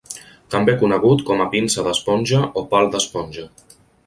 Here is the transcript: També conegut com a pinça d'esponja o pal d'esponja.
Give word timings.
També 0.53 0.73
conegut 0.83 1.21
com 1.27 1.43
a 1.45 1.47
pinça 1.51 1.85
d'esponja 1.89 2.41
o 2.63 2.65
pal 2.73 2.91
d'esponja. 2.97 3.47